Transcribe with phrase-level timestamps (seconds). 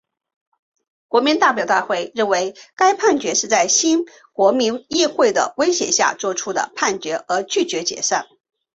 [1.07, 3.99] 国民代表大会认为该判决是在新
[4.33, 8.25] 国民议会的威胁下所做出的判决而拒绝解散。